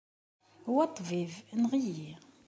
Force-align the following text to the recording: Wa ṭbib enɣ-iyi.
Wa 0.73 0.85
ṭbib 0.95 1.31
enɣ-iyi. 1.53 2.11